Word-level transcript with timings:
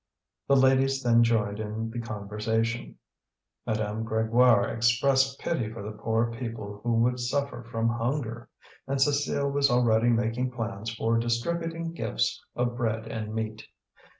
The 0.47 0.55
ladies 0.55 1.03
then 1.03 1.23
joined 1.23 1.59
in 1.59 1.91
the 1.91 1.99
conversation. 2.01 2.95
Madame 3.67 4.03
Grégoire 4.03 4.75
expressed 4.75 5.37
pity 5.39 5.71
for 5.71 5.83
the 5.83 5.91
poor 5.95 6.31
people 6.31 6.81
who 6.83 6.93
would 7.03 7.19
suffer 7.19 7.61
from 7.69 7.87
hunger; 7.87 8.49
and 8.87 8.97
Cécile 8.97 9.51
was 9.53 9.69
already 9.69 10.09
making 10.09 10.53
plans 10.53 10.89
for 10.91 11.19
distributing 11.19 11.91
gifts 11.93 12.43
of 12.55 12.75
bread 12.77 13.05
and 13.09 13.35
meat. 13.35 13.67